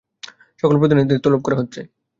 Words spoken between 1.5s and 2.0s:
হচ্ছে।